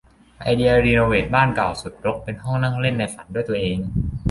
[0.41, 3.77] ไอเดียรีโนเวทบ้านเก่าสุดรกเป็นห้องนั่งเล่นในฝันด้วยตัวเอง